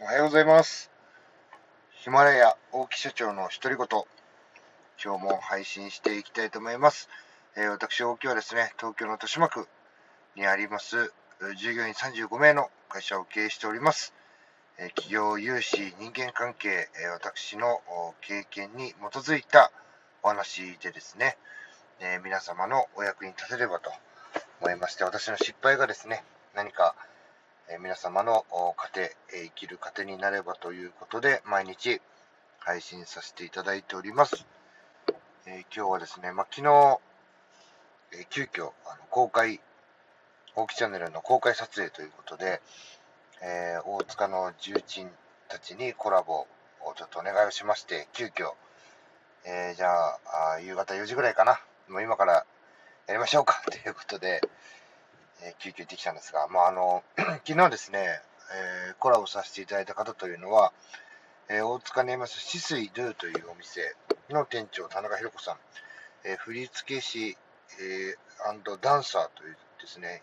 [0.00, 0.92] おはようございます。
[1.90, 4.04] ヒマラヤ大木社長の独り言。
[5.04, 7.08] 今日も配信していきたいと思います。
[7.56, 9.66] えー私、大木はですね、東京の豊島区
[10.36, 11.12] にあります、
[11.56, 14.14] 従業員35名の会社を経営しております。
[14.78, 17.80] えー企業融資、人間関係、えー私の
[18.20, 19.72] 経験に基づいた
[20.22, 21.36] お話でですね、
[21.98, 23.90] え皆様のお役に立てればと
[24.60, 26.22] 思いまして、私の失敗がですね、
[26.54, 26.94] 何か
[27.70, 32.00] え皆様のお糧、え生きる糧になればということで、毎日
[32.60, 34.46] 配信させていただいております。
[35.44, 36.98] えー今日はですね、まあ、昨日、
[38.12, 39.60] えー急遽あの公開、
[40.54, 42.62] 大木チャンネルの公開撮影ということで、
[43.42, 45.10] えー大塚の重鎮
[45.48, 46.46] たちにコラボ
[46.86, 48.52] をちょっとお願いをしまして、急遽、
[49.44, 50.18] えーじゃあ
[50.54, 52.46] あ夕方4時ぐらいかな、もう今から
[53.06, 54.40] やりましょうかということで、
[55.42, 57.02] えー急遽行ってきたんですが、まあ、あの
[57.46, 58.20] 昨日ですね、
[58.88, 60.72] えーコラボさせていただいた方というのは、
[61.48, 63.94] えー大塚にありますシスイドゥというお店
[64.30, 65.56] の店長、田中弘子さん、
[66.24, 67.36] えー振付師、
[67.80, 70.22] えーダンサーというですね、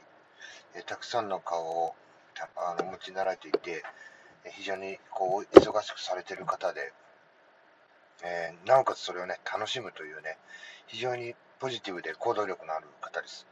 [0.75, 1.95] えたくさんの顔を
[2.57, 3.83] あの持ちになられていて、
[4.52, 6.94] 非常にこう忙しくされている方で、
[8.23, 10.38] えなおかつそれをね、楽しむというね、
[10.88, 13.47] 非常にポジティブで行動力のある方です。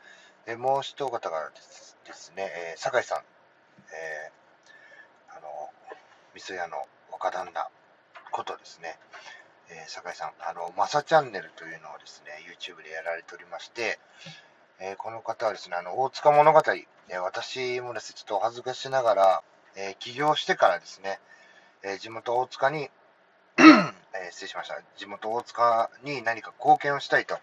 [0.46, 3.20] でもう一方がですですね、えー酒井さん、
[3.94, 5.70] えーあの、
[6.36, 7.70] 味噌屋の若旦那
[8.32, 9.00] ことですね、
[9.70, 14.00] えー酒井さん、あの、マサチャンネルというのをですね、YouTube でやられておりまして、
[14.80, 16.62] えーこの方はですね、あの、大塚物語、
[17.10, 19.44] え私もですね、ちょっとお恥ずかしながら、
[19.78, 21.20] え起業してからですね、
[21.84, 22.90] え地元大塚に、
[24.14, 27.40] え失礼しました、地元大塚に何か貢献をしたいと、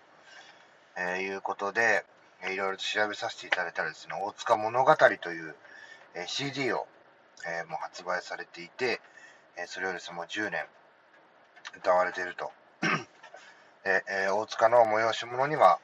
[0.97, 2.05] えいうことで、
[2.43, 5.55] えーいろいろと調べさせていただいたらですね、大塚物語という、
[6.15, 6.87] えー CD を、
[7.47, 9.01] えーもう発売されていて、
[9.57, 10.65] えそれをですね、もう10年
[11.79, 12.53] 歌われていると。
[13.85, 15.79] でえ大塚の催し物には、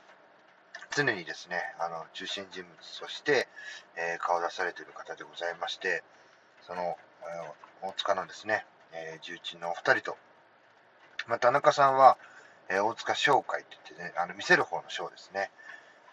[0.94, 3.48] 常にですね、あの中心人物として、
[3.96, 6.02] え顔を出されている方でございまして、
[6.66, 7.52] その、え
[7.82, 10.16] 大塚のですね、え重鎮のお二人と、
[11.26, 12.16] まあ、田中さんは、
[12.68, 15.50] え大塚商会といってね、あの見せる方の商ですね、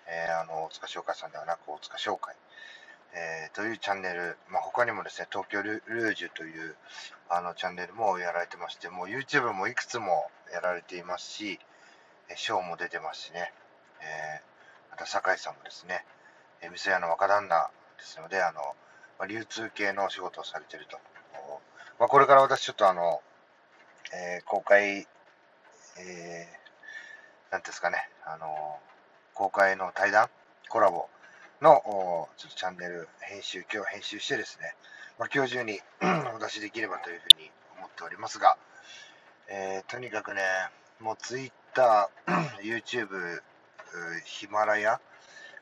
[0.07, 2.35] えーあの大塚商会さんではなく大塚商会、
[3.15, 6.75] えーというチャンネル、まあ、他にもですね、東京ルルージュという
[7.29, 11.59] あのチャンネルもやられてまして、もう YouTube もいくつもやられていますし、
[12.29, 13.53] えーショーも出てますしね、
[14.01, 16.05] えーまた酒井さんもですね、
[16.61, 18.61] えー店屋の若旦那ですので、あの
[19.19, 20.97] まあ、流通系のお仕事をされていると。
[21.99, 23.21] まあ、これから私ちょっとあの、
[24.13, 25.07] えー公開、
[25.99, 26.63] えー
[27.51, 28.79] なんていうんですかね、あの
[29.33, 30.29] 公開の対談、
[30.69, 31.07] コラボ
[31.61, 34.75] のちょっとチャンネル編集、今日編集してですね、
[35.17, 35.79] まあ、今日中に
[36.35, 38.57] お出しできればというふうに思っておりますが、
[39.49, 40.41] えーとにかくね、
[40.99, 42.09] もう Twitter、
[42.61, 43.07] YouTube、
[44.25, 45.01] ヒマラヤ、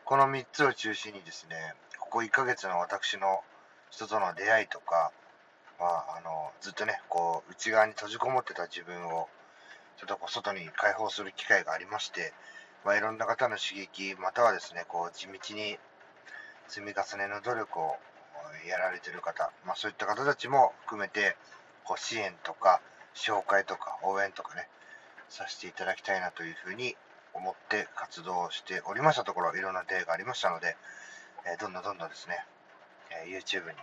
[0.03, 1.55] この3つを中心にですね、
[1.97, 3.41] ここ1ヶ月の私の
[3.89, 5.11] 人との出会いとか、
[5.79, 9.29] まあ、あのずっとね、こう内側に閉じこもってた自分を、
[9.97, 12.33] ちょっとこう外に解放する機会がありまして、
[12.83, 15.77] まあ、いろんな方の刺激、またはですね、こう地道に
[16.67, 17.95] 積み重ねの努力を
[18.67, 21.35] やられている方、まあ、そういった方たちも含めて、
[21.83, 22.81] こう支援とか、
[23.13, 24.67] 紹介とか、応援とかね、
[25.29, 26.95] させていただきたいなというふうに
[27.33, 30.75] 思って活動しておりましたところ、いろんな出会いがありましたので、
[31.45, 32.45] えどんどんどんどんですね、
[33.09, 33.75] え YouTube に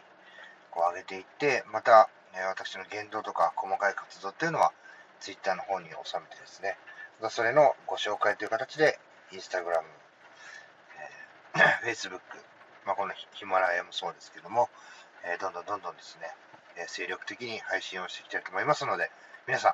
[0.70, 4.72] こう上げていって、また、え私の言動とか細かい活動っていうのは、
[5.20, 6.76] Twitter の方に収めてですね、
[7.20, 8.98] またそれのご紹介という形で、
[9.32, 9.82] Instagram、
[11.84, 12.20] えー Facebook、
[12.86, 14.68] まあ、このヒマラヤもそうですけども、
[15.24, 16.28] えーどんどんどんどんですね、
[16.76, 19.10] えー精力的に配信をしていきたいと思いますので、
[19.46, 19.72] 皆さん、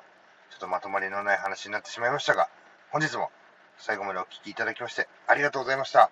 [0.51, 2.49] ちょっとまとまりのない話になってしまいましたが、
[2.91, 3.29] 本日も
[3.77, 6.09] 最後までお聴きいただきましてありがとうございました。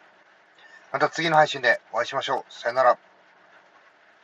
[0.92, 2.54] また次の配信でお会いしましょう。
[2.54, 3.13] さよなら。